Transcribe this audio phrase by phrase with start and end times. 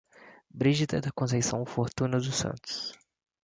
[0.49, 2.91] Brigida da Conceição Fortuna dos Santos